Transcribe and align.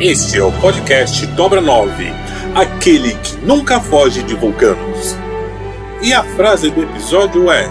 Este 0.00 0.38
é 0.38 0.42
o 0.42 0.50
podcast 0.50 1.26
Dobra 1.26 1.60
9, 1.60 2.06
aquele 2.54 3.14
que 3.16 3.36
nunca 3.44 3.78
foge 3.82 4.22
de 4.22 4.34
vulcanos. 4.34 5.14
E 6.02 6.14
a 6.14 6.24
frase 6.24 6.70
do 6.70 6.82
episódio 6.82 7.50
é: 7.50 7.68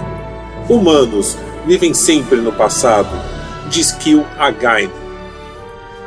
Humanos 0.70 1.36
vivem 1.66 1.92
sempre 1.92 2.38
no 2.38 2.54
passado, 2.54 3.10
diz 3.72 3.94
Kill 3.94 4.24
Again. 4.38 4.92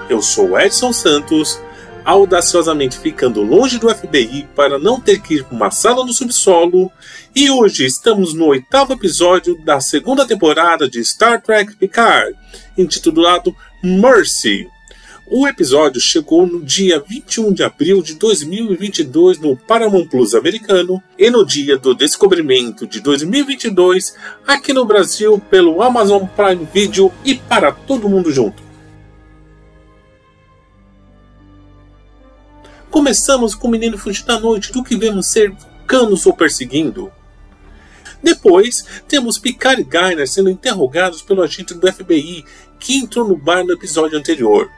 Eu 0.08 0.22
sou 0.22 0.56
Edson 0.56 0.92
Santos, 0.92 1.60
audaciosamente 2.04 2.96
ficando 2.98 3.42
longe 3.42 3.80
do 3.80 3.92
FBI 3.92 4.48
para 4.54 4.78
não 4.78 5.00
ter 5.00 5.20
que 5.20 5.34
ir 5.34 5.44
para 5.44 5.56
uma 5.56 5.72
sala 5.72 6.04
no 6.04 6.12
subsolo, 6.12 6.88
e 7.34 7.50
hoje 7.50 7.84
estamos 7.84 8.32
no 8.32 8.46
oitavo 8.46 8.92
episódio 8.92 9.60
da 9.64 9.80
segunda 9.80 10.24
temporada 10.24 10.88
de 10.88 11.00
Star 11.00 11.42
Trek 11.42 11.74
Picard, 11.74 12.32
intitulado 12.78 13.52
Mercy 13.82 14.68
o 15.34 15.48
episódio 15.48 15.98
chegou 15.98 16.46
no 16.46 16.62
dia 16.62 17.00
21 17.00 17.54
de 17.54 17.64
abril 17.64 18.02
de 18.02 18.16
2022 18.16 19.38
no 19.38 19.56
Paramount 19.56 20.06
Plus 20.06 20.34
americano 20.34 21.02
e 21.18 21.30
no 21.30 21.42
dia 21.42 21.78
do 21.78 21.94
descobrimento 21.94 22.86
de 22.86 23.00
2022 23.00 24.14
aqui 24.46 24.74
no 24.74 24.84
Brasil 24.84 25.40
pelo 25.50 25.80
Amazon 25.80 26.26
Prime 26.26 26.68
Video 26.70 27.10
e 27.24 27.34
para 27.34 27.72
todo 27.72 28.10
mundo 28.10 28.30
junto. 28.30 28.62
Começamos 32.90 33.54
com 33.54 33.68
o 33.68 33.70
menino 33.70 33.96
fugindo 33.96 34.26
da 34.26 34.38
noite 34.38 34.70
do 34.70 34.84
que 34.84 34.98
vemos 34.98 35.28
ser 35.28 35.50
vulcanos 35.50 36.26
o 36.26 36.34
perseguindo. 36.34 37.10
Depois, 38.22 38.84
temos 39.08 39.38
Picard 39.38 39.80
e 39.80 39.84
Gainer 39.84 40.28
sendo 40.28 40.50
interrogados 40.50 41.22
pelo 41.22 41.42
agente 41.42 41.72
do 41.72 41.90
FBI 41.90 42.44
que 42.78 42.98
entrou 42.98 43.26
no 43.26 43.34
bar 43.34 43.64
no 43.64 43.72
episódio 43.72 44.18
anterior. 44.18 44.70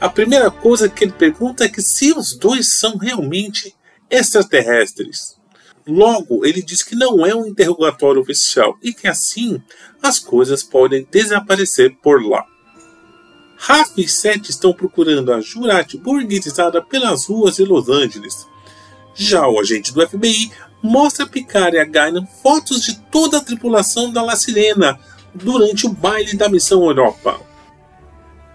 A 0.00 0.08
primeira 0.08 0.50
coisa 0.50 0.88
que 0.88 1.04
ele 1.04 1.12
pergunta 1.12 1.64
é 1.64 1.68
que 1.68 1.82
se 1.82 2.10
os 2.12 2.34
dois 2.34 2.72
são 2.78 2.96
realmente 2.96 3.74
extraterrestres. 4.08 5.36
Logo, 5.86 6.46
ele 6.46 6.62
diz 6.62 6.82
que 6.82 6.96
não 6.96 7.26
é 7.26 7.34
um 7.34 7.46
interrogatório 7.46 8.22
oficial 8.22 8.78
e 8.82 8.94
que 8.94 9.06
assim 9.06 9.62
as 10.02 10.18
coisas 10.18 10.62
podem 10.62 11.06
desaparecer 11.10 11.96
por 12.02 12.24
lá. 12.24 12.46
Rafa 13.58 14.00
e 14.00 14.08
Seth 14.08 14.48
estão 14.48 14.72
procurando 14.72 15.34
a 15.34 15.40
Jurati 15.42 15.98
burguesizada 15.98 16.80
pelas 16.82 17.26
ruas 17.26 17.56
de 17.56 17.64
Los 17.66 17.90
Angeles. 17.90 18.46
Já 19.14 19.46
o 19.46 19.60
agente 19.60 19.92
do 19.92 20.06
FBI 20.08 20.50
mostra 20.82 21.26
a 21.26 21.28
Picard 21.28 21.76
e 21.76 21.78
a 21.78 21.84
Gainan 21.84 22.26
fotos 22.42 22.82
de 22.82 22.98
toda 23.10 23.36
a 23.36 23.44
tripulação 23.44 24.10
da 24.10 24.22
La 24.22 24.34
Sirena 24.34 24.98
durante 25.34 25.86
o 25.86 25.90
baile 25.90 26.38
da 26.38 26.48
missão 26.48 26.86
Europa. 26.86 27.49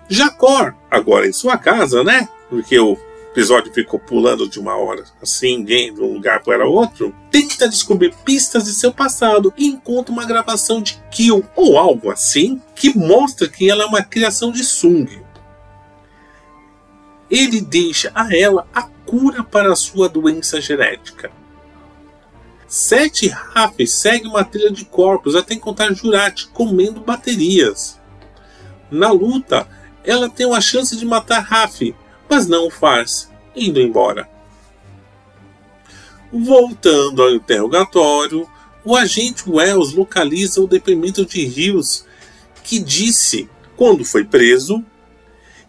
Jacor, 0.07 0.75
agora 0.89 1.27
em 1.27 1.33
sua 1.33 1.57
casa, 1.57 2.03
né? 2.03 2.29
Porque 2.49 2.79
o 2.79 2.97
episódio 3.31 3.73
ficou 3.73 3.99
pulando 3.99 4.47
de 4.47 4.59
uma 4.59 4.77
hora 4.77 5.03
assim, 5.21 5.63
de 5.63 5.91
um 5.99 6.13
lugar 6.13 6.41
para 6.41 6.65
outro, 6.65 7.13
tenta 7.29 7.67
descobrir 7.67 8.15
pistas 8.23 8.63
de 8.63 8.73
seu 8.73 8.93
passado 8.93 9.53
e 9.57 9.67
encontra 9.67 10.13
uma 10.13 10.25
gravação 10.25 10.81
de 10.81 10.97
Kill 11.11 11.43
ou 11.55 11.77
algo 11.77 12.09
assim 12.09 12.61
que 12.73 12.97
mostra 12.97 13.49
que 13.49 13.69
ela 13.69 13.83
é 13.83 13.87
uma 13.87 14.01
criação 14.01 14.51
de 14.51 14.63
Sung. 14.63 15.21
Ele 17.29 17.59
deixa 17.59 18.11
a 18.15 18.33
ela 18.33 18.67
a 18.73 18.83
cura 18.83 19.43
para 19.43 19.75
sua 19.75 20.07
doença 20.07 20.61
genética. 20.61 21.31
Sete 22.67 23.27
Raff 23.27 23.85
segue 23.85 24.27
uma 24.27 24.43
trilha 24.43 24.71
de 24.71 24.85
corpos 24.85 25.35
até 25.35 25.53
encontrar 25.53 25.93
Jurati 25.93 26.47
comendo 26.47 27.01
baterias. 27.01 27.99
Na 28.89 29.11
luta, 29.11 29.67
ela 30.05 30.29
tem 30.29 30.45
uma 30.45 30.61
chance 30.61 30.95
de 30.95 31.05
matar 31.05 31.39
Rafi, 31.39 31.95
mas 32.29 32.47
não 32.47 32.67
o 32.67 32.71
faz, 32.71 33.29
indo 33.55 33.79
embora. 33.79 34.29
Voltando 36.31 37.23
ao 37.23 37.31
interrogatório, 37.31 38.49
o 38.83 38.95
agente 38.95 39.49
Wells 39.49 39.93
localiza 39.93 40.61
o 40.61 40.67
depoimento 40.67 41.25
de 41.25 41.45
Rios, 41.45 42.05
que 42.63 42.79
disse, 42.79 43.49
quando 43.75 44.05
foi 44.05 44.23
preso, 44.23 44.83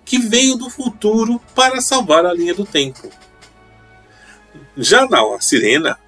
que 0.05 0.19
veio 0.19 0.57
do 0.57 0.71
futuro 0.71 1.41
para 1.55 1.81
salvar 1.81 2.25
a 2.25 2.33
linha 2.33 2.55
do 2.55 2.65
tempo. 2.65 3.11
Já 4.77 5.09
na 5.09 5.21
Sirena, 5.41 5.99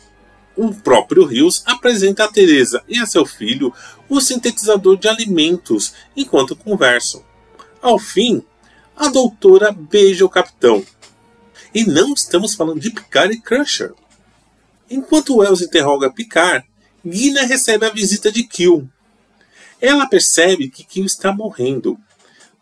o 0.56 0.74
próprio 0.74 1.24
Rios 1.24 1.62
apresenta 1.66 2.24
a 2.24 2.28
Teresa 2.28 2.82
e 2.88 2.98
a 2.98 3.06
seu 3.06 3.24
filho 3.24 3.72
o 4.08 4.20
sintetizador 4.20 4.96
de 4.96 5.08
alimentos 5.08 5.94
enquanto 6.16 6.56
conversam. 6.56 7.27
Ao 7.80 7.98
fim, 7.98 8.42
a 8.96 9.08
doutora 9.08 9.70
beija 9.70 10.24
o 10.24 10.28
capitão. 10.28 10.84
E 11.72 11.84
não 11.84 12.12
estamos 12.12 12.54
falando 12.54 12.80
de 12.80 12.90
Picard 12.90 13.34
e 13.34 13.40
Crusher. 13.40 13.92
Enquanto 14.90 15.36
Wells 15.36 15.62
interroga 15.62 16.12
Picard, 16.12 16.66
Guina 17.06 17.42
recebe 17.42 17.86
a 17.86 17.90
visita 17.90 18.32
de 18.32 18.42
Kill. 18.42 18.88
Ela 19.80 20.08
percebe 20.08 20.68
que 20.68 20.82
Kill 20.82 21.06
está 21.06 21.32
morrendo. 21.32 21.96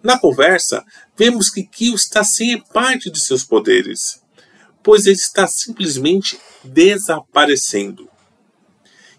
Na 0.02 0.18
conversa, 0.18 0.84
vemos 1.16 1.48
que 1.48 1.62
Kill 1.62 1.94
está 1.94 2.22
sem 2.22 2.60
parte 2.60 3.10
de 3.10 3.18
seus 3.18 3.42
poderes, 3.42 4.22
pois 4.82 5.06
ele 5.06 5.16
está 5.16 5.46
simplesmente 5.46 6.38
desaparecendo. 6.62 8.08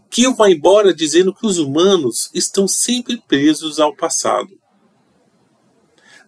Kill 0.10 0.36
vai 0.36 0.52
embora 0.52 0.94
dizendo 0.94 1.34
que 1.34 1.46
os 1.46 1.58
humanos 1.58 2.30
estão 2.34 2.68
sempre 2.68 3.22
presos 3.28 3.80
ao 3.80 3.96
passado. 3.96 4.58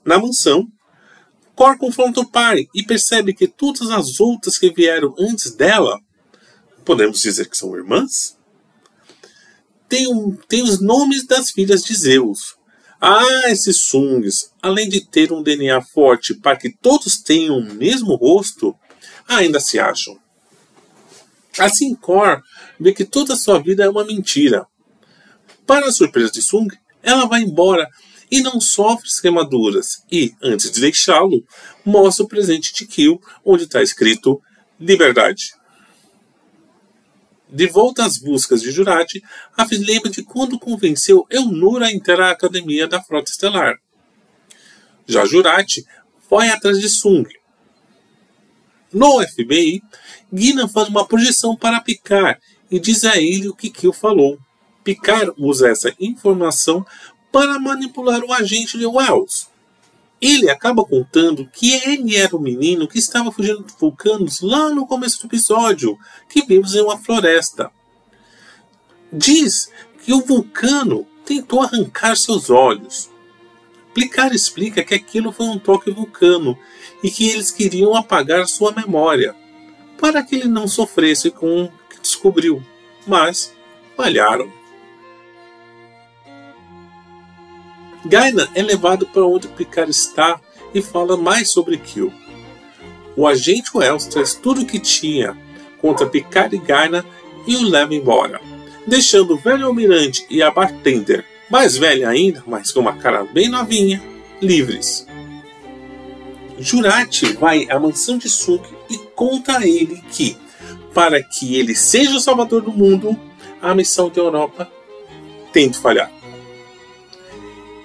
Na 0.10 0.18
mansão, 0.18 0.68
Cor 1.54 1.78
confronta 1.78 2.22
o 2.22 2.28
pai 2.28 2.68
e 2.74 2.82
percebe 2.82 3.32
que 3.32 3.48
todas 3.48 3.92
as 3.92 4.20
outras 4.20 4.58
que 4.58 4.72
vieram 4.72 5.14
antes 5.20 5.54
dela, 5.54 6.00
podemos 6.84 7.22
dizer 7.22 7.48
que 7.48 7.56
são 7.56 7.76
irmãs, 7.78 8.36
têm, 9.88 10.08
um, 10.08 10.36
têm 10.48 10.64
os 10.64 10.82
nomes 10.82 11.28
das 11.28 11.52
filhas 11.52 11.84
de 11.84 11.94
Zeus. 11.94 12.56
Ah, 13.00 13.52
esses 13.52 13.84
Sungs, 13.84 14.52
além 14.64 14.90
de 14.90 15.00
ter 15.00 15.32
um 15.32 15.44
DNA 15.44 15.80
forte 15.80 16.34
para 16.34 16.58
que 16.58 16.72
todos 16.72 17.22
tenham 17.22 17.60
o 17.60 17.74
mesmo 17.76 18.16
rosto, 18.16 18.76
ainda 19.28 19.60
se 19.60 19.78
acham. 19.78 20.20
Assim, 21.60 21.94
Cor 21.94 22.42
vê 22.80 22.94
que 22.94 23.06
toda 23.06 23.36
sua 23.36 23.60
vida 23.60 23.84
é 23.84 23.90
uma 23.90 24.04
mentira. 24.04 24.66
Para 25.68 25.86
a 25.86 25.92
surpresa 25.92 26.32
de 26.32 26.42
Sung, 26.42 26.68
ela 27.04 27.28
vai 27.28 27.44
embora 27.44 27.88
e 28.32 28.42
não 28.42 28.60
sofre 28.62 29.10
queimaduras. 29.22 30.04
E, 30.12 30.34
antes 30.42 30.72
de 30.72 30.82
deixá-lo, 30.82 31.44
mostra 31.86 32.26
o 32.26 32.28
presente 32.28 32.74
de 32.74 32.86
Kill, 32.86 33.22
onde 33.44 33.64
está 33.64 33.82
escrito 33.82 34.42
Liberdade. 34.80 35.54
De 37.52 37.66
volta 37.66 38.06
às 38.06 38.20
buscas 38.20 38.62
de 38.62 38.72
Jurati, 38.72 39.24
Raf 39.58 39.72
lembra 39.72 40.12
de 40.12 40.24
quando 40.24 40.60
convenceu 40.60 41.26
Eunur 41.30 41.82
a 41.82 41.92
entrar 41.92 42.22
à 42.22 42.32
academia 42.32 42.88
da 42.88 43.02
Frota 43.02 43.32
Estelar. 43.32 43.76
Já 45.08 45.26
Jurati 45.26 45.84
vai 46.30 46.50
atrás 46.50 46.80
de 46.80 46.88
Sung. 46.88 47.28
No 48.94 49.22
FBI, 49.28 49.82
Guinan 50.32 50.68
faz 50.68 50.88
uma 50.90 51.08
projeção 51.08 51.56
para 51.56 51.82
Picard 51.82 52.40
e 52.70 52.80
diz 52.80 53.04
a 53.04 53.18
ele 53.18 53.50
o 53.50 53.56
que 53.56 53.70
Kill 53.70 53.94
falou. 53.94 54.38
Picard 54.84 55.34
usa 55.38 55.70
essa 55.70 55.94
informação 56.00 56.86
para 57.32 57.60
manipular 57.60 58.24
o 58.24 58.34
agente 58.34 58.78
de 58.78 58.86
Wells. 58.86 59.48
Ele 60.22 60.50
acaba 60.50 60.84
contando 60.84 61.46
que 61.46 61.72
ele 61.72 62.16
era 62.16 62.36
o 62.36 62.42
menino 62.42 62.88
que 62.88 63.00
estava 63.00 63.32
fugindo 63.32 63.64
dos 63.64 63.74
vulcanos 63.74 64.42
lá 64.42 64.70
no 64.70 64.86
começo 64.86 65.22
do 65.22 65.28
episódio, 65.28 65.98
que 66.28 66.46
vimos 66.46 66.76
em 66.76 66.82
uma 66.82 66.98
floresta. 66.98 67.72
Diz 69.12 69.72
que 70.04 70.14
o 70.14 70.22
vulcano 70.22 71.08
tentou 71.26 71.62
arrancar 71.62 72.18
seus 72.18 72.50
olhos. 72.50 73.10
Picard 73.94 74.36
explica 74.36 74.84
que 74.84 74.94
aquilo 74.94 75.32
foi 75.32 75.46
um 75.46 75.58
toque 75.58 75.90
vulcano 75.90 76.58
e 77.04 77.10
que 77.10 77.30
eles 77.30 77.50
queriam 77.50 77.96
apagar 77.96 78.48
sua 78.48 78.72
memória, 78.72 79.36
para 79.98 80.22
que 80.22 80.36
ele 80.36 80.48
não 80.48 80.68
sofresse 80.68 81.32
com 81.32 81.64
o 81.64 81.72
que 81.90 82.00
descobriu, 82.02 82.64
mas 83.08 83.54
falharam. 83.96 84.59
Gaina 88.06 88.50
é 88.56 88.62
levado 88.62 89.06
para 89.06 89.26
onde 89.26 89.48
Picard 89.48 89.92
está 89.92 90.40
e 90.74 90.82
fala 90.82 91.18
mais 91.18 91.50
sobre 91.50 91.78
Kill. 91.78 92.14
O 93.16 93.28
agente 93.28 93.72
Wells 93.76 94.06
traz 94.06 94.34
tudo 94.34 94.62
o 94.62 94.66
que 94.66 94.80
tinha 94.80 95.38
contra 95.82 96.08
Picard 96.08 96.56
e 96.56 96.60
Gaina 96.60 97.06
e 97.46 97.56
o 97.56 97.64
leva 97.64 97.94
embora, 97.94 98.40
deixando 98.86 99.34
o 99.34 99.38
velho 99.38 99.66
almirante 99.66 100.26
e 100.30 100.42
a 100.42 100.52
bartender, 100.52 101.26
mais 101.50 101.78
velha 101.78 102.08
ainda, 102.10 102.44
mas 102.46 102.72
com 102.72 102.80
uma 102.80 102.94
cara 102.94 103.24
bem 103.24 103.50
novinha, 103.50 104.02
livres. 104.42 105.08
Jurati 106.60 107.34
vai 107.34 107.68
à 107.70 107.80
mansão 107.80 108.18
de 108.18 108.30
Suk 108.30 108.68
e 108.90 108.98
conta 109.16 109.58
a 109.58 109.68
ele 109.68 110.04
que, 110.12 110.38
para 110.94 111.22
que 111.24 111.56
ele 111.56 111.76
seja 111.76 112.16
o 112.16 112.20
salvador 112.20 112.62
do 112.62 112.72
mundo, 112.72 113.18
a 113.62 113.74
missão 113.74 114.10
da 114.10 114.22
Europa 114.22 114.72
tem 115.52 115.70
de 115.70 115.78
falhar. 115.78 116.19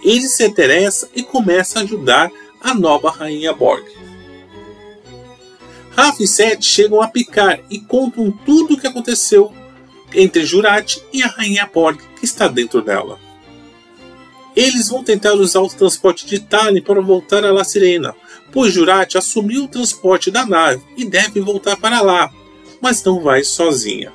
Ele 0.04 0.28
se 0.28 0.46
interessa 0.46 1.08
e 1.14 1.22
começa 1.22 1.78
a 1.78 1.82
ajudar 1.82 2.30
a 2.60 2.74
nova 2.74 3.10
rainha 3.10 3.52
Borg. 3.54 3.84
Rafa 5.96 6.22
e 6.22 6.26
Seth 6.26 6.62
chegam 6.62 7.00
a 7.00 7.08
picar 7.08 7.60
e 7.70 7.80
contam 7.80 8.30
tudo 8.30 8.74
o 8.74 8.80
que 8.80 8.86
aconteceu 8.86 9.52
entre 10.12 10.44
Jurati 10.44 11.02
e 11.12 11.22
a 11.22 11.28
rainha 11.28 11.68
Borg 11.72 12.00
que 12.18 12.24
está 12.24 12.48
dentro 12.48 12.82
dela. 12.82 13.18
Eles 14.54 14.88
vão 14.88 15.02
tentar 15.02 15.32
usar 15.34 15.60
o 15.60 15.68
transporte 15.68 16.26
de 16.26 16.38
Tali 16.38 16.80
para 16.80 17.00
voltar 17.00 17.44
a 17.44 17.52
La 17.52 17.64
Sirena, 17.64 18.14
pois 18.52 18.72
Jurati 18.72 19.18
assumiu 19.18 19.64
o 19.64 19.68
transporte 19.68 20.30
da 20.30 20.46
nave 20.46 20.82
e 20.96 21.04
deve 21.04 21.40
voltar 21.40 21.76
para 21.76 22.00
lá, 22.00 22.32
mas 22.80 23.02
não 23.02 23.20
vai 23.20 23.42
sozinha. 23.42 24.12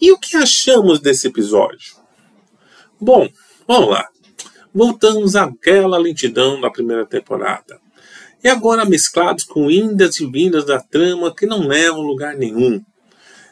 E 0.00 0.12
o 0.12 0.18
que 0.18 0.36
achamos 0.36 1.00
desse 1.00 1.26
episódio? 1.26 1.96
Bom, 3.00 3.28
vamos 3.66 3.90
lá. 3.90 4.08
Voltamos 4.72 5.36
àquela 5.36 5.98
lentidão 5.98 6.60
da 6.60 6.70
primeira 6.70 7.06
temporada. 7.06 7.80
E 8.44 8.48
agora 8.48 8.84
mesclados 8.84 9.44
com 9.44 9.70
indas 9.70 10.20
e 10.20 10.26
vindas 10.26 10.64
da 10.64 10.80
trama 10.80 11.34
que 11.34 11.46
não 11.46 11.66
levam 11.66 12.00
lugar 12.00 12.36
nenhum. 12.36 12.84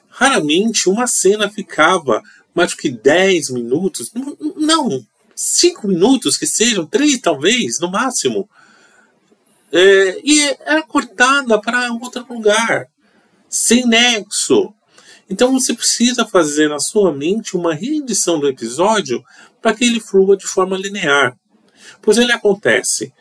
Raramente 0.09 0.89
uma 0.89 1.07
cena 1.07 1.49
ficava 1.49 2.23
mais 2.55 2.71
do 2.71 2.77
que 2.77 2.91
10 2.91 3.51
minutos. 3.51 4.13
Não, 4.57 5.05
cinco 5.35 5.89
minutos, 5.89 6.37
que 6.37 6.47
sejam 6.47 6.87
três 6.87 7.19
talvez, 7.19 7.81
no 7.81 7.91
máximo. 7.91 8.49
É, 9.73 10.21
e 10.23 10.41
era 10.61 10.83
cortada 10.83 11.61
para 11.61 11.93
outro 11.93 12.25
lugar, 12.29 12.87
sem 13.49 13.87
nexo. 13.87 14.73
Então 15.29 15.53
você 15.53 15.75
precisa 15.75 16.27
fazer 16.27 16.69
na 16.69 16.79
sua 16.79 17.13
mente 17.13 17.57
uma 17.57 17.75
reedição 17.75 18.39
do 18.39 18.49
episódio 18.49 19.23
para 19.61 19.75
que 19.75 19.85
ele 19.85 20.01
flua 20.01 20.37
de 20.37 20.47
forma 20.47 20.77
linear. 20.77 21.37
Pois 22.03 22.19
ele 22.19 22.33
acontece 22.33 23.13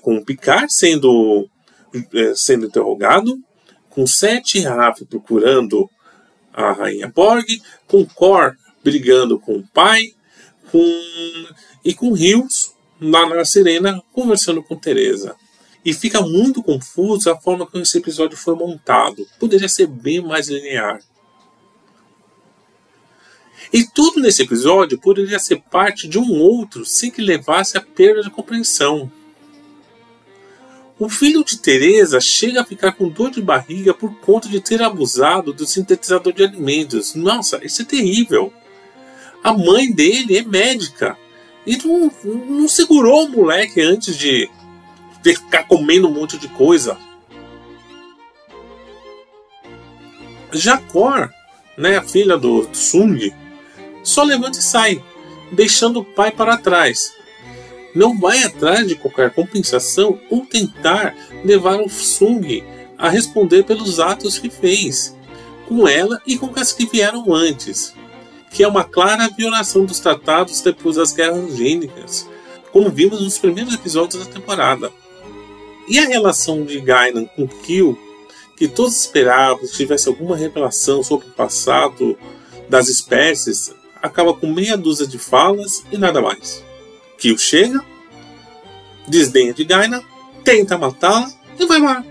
com 0.00 0.16
o 0.16 0.24
Picard 0.24 0.72
sendo, 0.72 1.48
é, 2.14 2.34
sendo 2.34 2.66
interrogado, 2.66 3.38
com 3.90 4.06
Sete 4.06 4.58
e 4.58 4.62
Raf 4.62 5.04
procurando 5.04 5.88
a 6.52 6.72
Rainha 6.72 7.08
Borg, 7.08 7.46
com 7.86 8.04
Cor 8.06 8.56
brigando 8.82 9.38
com 9.38 9.56
o 9.56 9.66
pai, 9.74 10.12
com 10.70 11.46
e 11.84 11.94
com 11.94 12.12
Rios 12.12 12.72
lá 13.00 13.28
na 13.28 13.44
Serena 13.44 14.02
conversando 14.12 14.62
com 14.62 14.76
Teresa. 14.76 15.36
E 15.86 15.94
fica 15.94 16.20
muito 16.20 16.64
confuso 16.64 17.30
a 17.30 17.40
forma 17.40 17.64
como 17.64 17.80
esse 17.80 17.96
episódio 17.96 18.36
foi 18.36 18.56
montado. 18.56 19.24
Poderia 19.38 19.68
ser 19.68 19.86
bem 19.86 20.20
mais 20.20 20.48
linear. 20.48 21.00
E 23.72 23.84
tudo 23.84 24.20
nesse 24.20 24.42
episódio 24.42 24.98
poderia 24.98 25.38
ser 25.38 25.62
parte 25.70 26.08
de 26.08 26.18
um 26.18 26.40
outro 26.40 26.84
sem 26.84 27.08
que 27.08 27.22
levasse 27.22 27.78
a 27.78 27.80
perda 27.80 28.20
de 28.20 28.30
compreensão. 28.30 29.12
O 30.98 31.08
filho 31.08 31.44
de 31.44 31.56
Teresa 31.58 32.18
chega 32.20 32.62
a 32.62 32.64
ficar 32.64 32.90
com 32.90 33.08
dor 33.08 33.30
de 33.30 33.40
barriga 33.40 33.94
por 33.94 34.12
conta 34.18 34.48
de 34.48 34.60
ter 34.60 34.82
abusado 34.82 35.52
do 35.52 35.64
sintetizador 35.64 36.32
de 36.32 36.42
alimentos. 36.42 37.14
Nossa, 37.14 37.64
isso 37.64 37.82
é 37.82 37.84
terrível. 37.84 38.52
A 39.40 39.52
mãe 39.52 39.92
dele 39.92 40.36
é 40.36 40.42
médica. 40.42 41.16
E 41.64 41.76
não, 41.76 42.10
não 42.24 42.66
segurou 42.66 43.26
o 43.26 43.28
moleque 43.28 43.80
antes 43.80 44.16
de 44.16 44.50
ficar 45.34 45.64
comendo 45.64 46.08
um 46.08 46.12
monte 46.12 46.38
de 46.38 46.48
coisa. 46.48 46.96
Jacor, 50.52 51.30
né, 51.76 51.96
a 51.96 52.02
filha 52.02 52.36
do, 52.36 52.66
do 52.66 52.76
Sung, 52.76 53.34
só 54.02 54.22
levanta 54.22 54.58
e 54.58 54.62
sai, 54.62 55.02
deixando 55.50 56.00
o 56.00 56.04
pai 56.04 56.30
para 56.30 56.56
trás. 56.56 57.12
Não 57.94 58.18
vai 58.18 58.42
atrás 58.42 58.86
de 58.86 58.94
qualquer 58.94 59.32
compensação 59.32 60.20
ou 60.30 60.46
tentar 60.46 61.14
levar 61.44 61.80
o 61.80 61.88
Sung 61.88 62.62
a 62.96 63.08
responder 63.08 63.64
pelos 63.64 63.98
atos 63.98 64.38
que 64.38 64.48
fez, 64.48 65.16
com 65.66 65.88
ela 65.88 66.20
e 66.26 66.38
com 66.38 66.50
as 66.58 66.72
que 66.72 66.86
vieram 66.86 67.34
antes 67.34 67.94
que 68.56 68.64
é 68.64 68.68
uma 68.68 68.84
clara 68.84 69.28
violação 69.28 69.84
dos 69.84 70.00
tratados 70.00 70.62
depois 70.62 70.96
das 70.96 71.12
guerras 71.12 71.54
gênicas, 71.58 72.26
como 72.72 72.88
vimos 72.88 73.20
nos 73.20 73.36
primeiros 73.36 73.74
episódios 73.74 74.24
da 74.24 74.32
temporada. 74.32 74.90
E 75.88 75.98
a 75.98 76.06
relação 76.06 76.64
de 76.64 76.80
Gainan 76.80 77.26
com 77.26 77.46
Kill 77.46 77.98
que 78.56 78.66
todos 78.66 78.98
esperavam 78.98 79.58
que 79.58 79.68
tivesse 79.68 80.08
alguma 80.08 80.34
revelação 80.34 81.02
sobre 81.02 81.28
o 81.28 81.32
passado 81.32 82.18
das 82.68 82.88
espécies, 82.88 83.74
acaba 84.02 84.32
com 84.32 84.46
meia 84.46 84.76
dúzia 84.76 85.06
de 85.06 85.18
falas 85.18 85.84
e 85.92 85.98
nada 85.98 86.22
mais. 86.22 86.64
Kyo 87.18 87.38
chega, 87.38 87.84
desdenha 89.06 89.52
de 89.52 89.62
Gaina, 89.62 90.02
tenta 90.42 90.78
matá-la 90.78 91.30
e 91.58 91.66
vai 91.66 91.78
embora. 91.78 92.04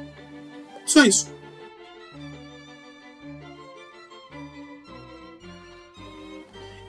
Só 0.85 1.03
isso. 1.03 1.33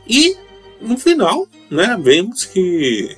E 0.07 0.37
no 0.81 0.99
final, 0.99 1.49
né, 1.71 1.97
vemos 2.01 2.45
que 2.45 3.17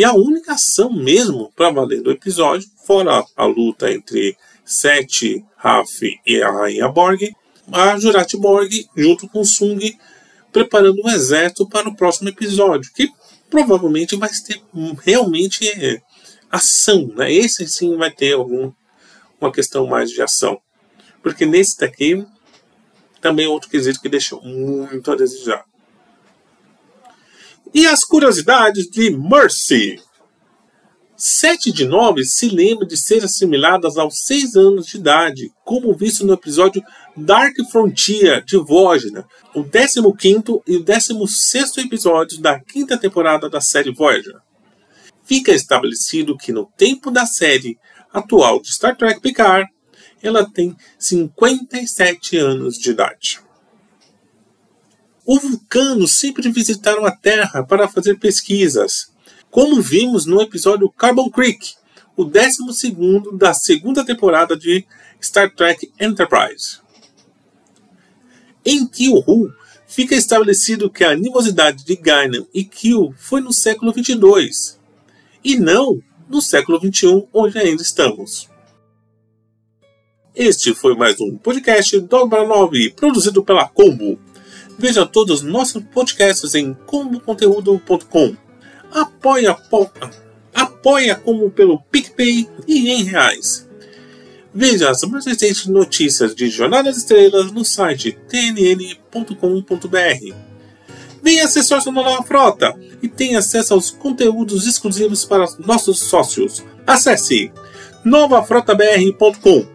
e 0.00 0.04
a 0.04 0.14
única 0.14 0.54
ação 0.54 0.90
mesmo 0.90 1.52
para 1.54 1.70
valer 1.70 2.00
do 2.00 2.10
episódio, 2.10 2.66
fora 2.86 3.22
a 3.36 3.44
luta 3.44 3.92
entre 3.92 4.34
Sete, 4.64 5.44
Raf 5.54 6.00
e 6.26 6.42
a 6.42 6.50
Rainha 6.50 6.88
Borg, 6.88 7.30
a 7.70 7.98
Jurati 7.98 8.34
Borg, 8.38 8.88
junto 8.96 9.28
com 9.28 9.44
Sung, 9.44 9.78
preparando 10.50 11.02
um 11.04 11.10
exército 11.10 11.68
para 11.68 11.86
o 11.86 11.94
próximo 11.94 12.30
episódio, 12.30 12.90
que 12.94 13.10
provavelmente 13.50 14.16
vai 14.16 14.30
ter 14.30 14.62
realmente 15.04 15.68
é, 15.68 16.00
ação. 16.50 17.12
Né? 17.14 17.30
Esse 17.30 17.68
sim 17.68 17.94
vai 17.98 18.10
ter 18.10 18.32
algum, 18.32 18.72
uma 19.38 19.52
questão 19.52 19.86
mais 19.86 20.10
de 20.10 20.22
ação. 20.22 20.58
Porque 21.22 21.44
nesse 21.44 21.78
daqui 21.78 22.24
também 23.20 23.44
é 23.44 23.48
outro 23.50 23.68
quesito 23.68 24.00
que 24.00 24.08
deixou 24.08 24.40
muito 24.42 25.12
a 25.12 25.14
desejar. 25.14 25.62
E 27.72 27.86
as 27.86 28.04
curiosidades 28.04 28.90
de 28.90 29.10
Mercy. 29.10 30.00
Sete 31.16 31.70
de 31.70 31.84
nove 31.84 32.24
se 32.24 32.48
lembra 32.48 32.86
de 32.86 32.96
ser 32.96 33.22
assimiladas 33.22 33.98
aos 33.98 34.24
seis 34.24 34.56
anos 34.56 34.86
de 34.86 34.96
idade, 34.96 35.52
como 35.64 35.94
visto 35.94 36.26
no 36.26 36.32
episódio 36.32 36.82
Dark 37.14 37.54
Frontier 37.70 38.42
de 38.42 38.56
Voyager, 38.56 39.24
o 39.54 39.62
15 39.62 40.00
e 40.66 40.76
o 40.76 40.82
16 40.82 41.76
episódios 41.76 42.40
da 42.40 42.58
quinta 42.58 42.96
temporada 42.96 43.50
da 43.50 43.60
série 43.60 43.92
Voyager. 43.92 44.36
Fica 45.22 45.52
estabelecido 45.52 46.38
que 46.38 46.52
no 46.52 46.66
tempo 46.76 47.10
da 47.10 47.26
série 47.26 47.78
atual 48.12 48.60
de 48.60 48.70
Star 48.70 48.96
Trek 48.96 49.20
Picard, 49.20 49.68
ela 50.22 50.50
tem 50.50 50.74
57 50.98 52.36
anos 52.38 52.76
de 52.78 52.90
idade. 52.90 53.40
Os 55.32 55.42
vulcanos 55.42 56.18
sempre 56.18 56.50
visitaram 56.50 57.06
a 57.06 57.12
Terra 57.12 57.62
para 57.62 57.86
fazer 57.86 58.18
pesquisas, 58.18 59.12
como 59.48 59.80
vimos 59.80 60.26
no 60.26 60.42
episódio 60.42 60.90
Carbon 60.90 61.30
Creek, 61.30 61.74
o 62.16 62.24
12 62.24 62.58
da 63.34 63.54
segunda 63.54 64.04
temporada 64.04 64.56
de 64.56 64.84
Star 65.22 65.54
Trek 65.54 65.88
Enterprise. 66.00 66.80
Em 68.64 68.84
Kill 68.84 69.54
fica 69.86 70.16
estabelecido 70.16 70.90
que 70.90 71.04
a 71.04 71.12
animosidade 71.12 71.84
de 71.84 71.94
Guinan 71.94 72.44
e 72.52 72.64
Kill 72.64 73.14
foi 73.16 73.40
no 73.40 73.52
século 73.52 73.92
22 73.92 74.80
e 75.44 75.56
não 75.56 76.02
no 76.28 76.42
século 76.42 76.80
21, 76.80 77.28
onde 77.32 77.56
ainda 77.56 77.82
estamos. 77.82 78.50
Este 80.34 80.74
foi 80.74 80.96
mais 80.96 81.20
um 81.20 81.38
podcast 81.38 82.00
Dobra 82.00 82.44
9, 82.44 82.94
produzido 82.96 83.44
pela 83.44 83.68
Combo. 83.68 84.18
Veja 84.80 85.04
todos 85.04 85.42
os 85.42 85.46
nossos 85.46 85.82
podcasts 85.92 86.54
em 86.54 86.72
comboconteúdo.com 86.72 88.34
apoia, 88.90 89.54
apoia 90.54 91.16
como 91.16 91.50
pelo 91.50 91.78
PicPay 91.82 92.48
e 92.66 92.90
em 92.90 93.02
reais. 93.02 93.68
Veja 94.54 94.88
as 94.88 95.02
mais 95.02 95.26
recentes 95.26 95.66
notícias 95.66 96.34
de 96.34 96.48
Jornada 96.48 96.84
das 96.84 96.96
Estrelas 96.96 97.52
no 97.52 97.62
site 97.62 98.18
tnn.com.br. 98.26 99.34
Venha 101.22 101.46
ser 101.46 101.62
sócio 101.62 101.92
da 101.92 102.02
Nova 102.02 102.22
Frota 102.22 102.74
e 103.02 103.08
tenha 103.08 103.40
acesso 103.40 103.74
aos 103.74 103.90
conteúdos 103.90 104.66
exclusivos 104.66 105.26
para 105.26 105.44
nossos 105.58 105.98
sócios. 105.98 106.64
Acesse 106.86 107.52
novafrotabr.com 108.02 109.66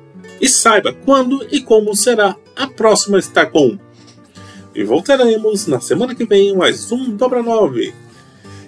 e 0.41 0.50
saiba 0.50 0.91
quando 1.05 1.45
e 1.51 1.62
como 1.62 1.95
será 1.95 2.35
a 2.55 2.65
próxima 2.65 3.19
Starcom. 3.19 3.85
E 4.75 4.84
voltaremos 4.84 5.67
na 5.67 5.79
semana 5.79 6.13
que 6.13 6.25
vem 6.25 6.53
mais 6.53 6.91
um 6.91 7.15
Dobra 7.15 7.41
9 7.41 7.94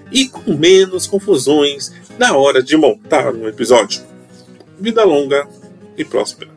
e 0.10 0.30
com 0.30 0.54
menos 0.54 1.06
confusões 1.06 1.94
na 2.18 2.36
hora 2.38 2.64
de 2.64 2.78
montar 2.78 3.36
um 3.36 3.46
episódio. 3.46 4.02
Vida 4.80 5.04
longa 5.04 5.46
e 5.98 6.06
próspera. 6.06 6.57